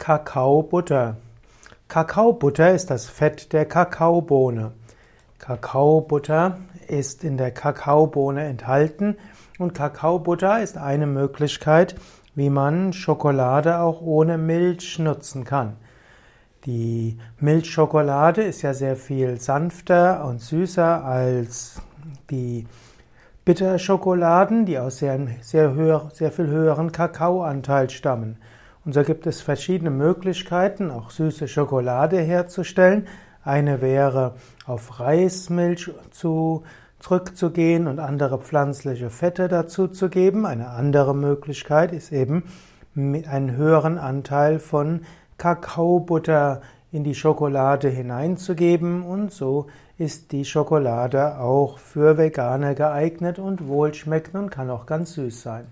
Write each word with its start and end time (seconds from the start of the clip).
Kakaobutter. 0.00 1.18
Kakaobutter 1.88 2.72
ist 2.72 2.88
das 2.90 3.04
Fett 3.04 3.52
der 3.52 3.66
Kakaobohne. 3.66 4.72
Kakaobutter 5.38 6.56
ist 6.88 7.22
in 7.22 7.36
der 7.36 7.50
Kakaobohne 7.50 8.44
enthalten 8.44 9.18
und 9.58 9.74
Kakaobutter 9.74 10.62
ist 10.62 10.78
eine 10.78 11.06
Möglichkeit, 11.06 11.96
wie 12.34 12.48
man 12.48 12.94
Schokolade 12.94 13.80
auch 13.80 14.00
ohne 14.00 14.38
Milch 14.38 14.98
nutzen 14.98 15.44
kann. 15.44 15.76
Die 16.64 17.18
Milchschokolade 17.38 18.42
ist 18.42 18.62
ja 18.62 18.72
sehr 18.72 18.96
viel 18.96 19.38
sanfter 19.38 20.24
und 20.24 20.40
süßer 20.40 21.04
als 21.04 21.82
die 22.30 22.66
Bitterschokoladen, 23.44 24.64
die 24.64 24.78
aus 24.78 24.96
sehr, 24.96 25.18
sehr, 25.42 25.74
höher, 25.74 26.08
sehr 26.14 26.32
viel 26.32 26.46
höheren 26.46 26.90
Kakaoanteil 26.90 27.90
stammen. 27.90 28.38
Und 28.84 28.94
so 28.94 29.02
gibt 29.02 29.26
es 29.26 29.40
verschiedene 29.40 29.90
Möglichkeiten, 29.90 30.90
auch 30.90 31.10
süße 31.10 31.48
Schokolade 31.48 32.18
herzustellen. 32.18 33.06
Eine 33.42 33.80
wäre, 33.80 34.34
auf 34.66 35.00
Reismilch 35.00 35.90
zu, 36.10 36.62
zurückzugehen 36.98 37.86
und 37.86 37.98
andere 37.98 38.38
pflanzliche 38.38 39.10
Fette 39.10 39.48
dazu 39.48 39.88
zu 39.88 40.08
geben. 40.08 40.46
Eine 40.46 40.68
andere 40.68 41.14
Möglichkeit 41.14 41.92
ist 41.92 42.12
eben, 42.12 42.44
mit 42.94 43.28
einen 43.28 43.56
höheren 43.56 43.98
Anteil 43.98 44.58
von 44.58 45.02
Kakaobutter 45.38 46.60
in 46.92 47.04
die 47.04 47.14
Schokolade 47.14 47.88
hineinzugeben 47.88 49.02
und 49.02 49.30
so 49.30 49.68
ist 49.96 50.32
die 50.32 50.44
Schokolade 50.44 51.38
auch 51.38 51.78
für 51.78 52.18
Veganer 52.18 52.74
geeignet 52.74 53.38
und 53.38 53.68
wohlschmeckend 53.68 54.34
und 54.34 54.50
kann 54.50 54.70
auch 54.70 54.86
ganz 54.86 55.12
süß 55.12 55.42
sein. 55.42 55.66